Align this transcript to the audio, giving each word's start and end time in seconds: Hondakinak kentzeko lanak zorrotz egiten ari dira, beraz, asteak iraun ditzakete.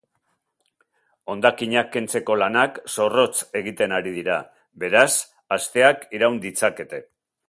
Hondakinak 1.33 1.91
kentzeko 1.95 2.37
lanak 2.43 2.79
zorrotz 2.95 3.35
egiten 3.61 3.93
ari 4.01 4.15
dira, 4.19 4.39
beraz, 4.85 5.07
asteak 5.59 6.09
iraun 6.21 6.45
ditzakete. 6.47 7.05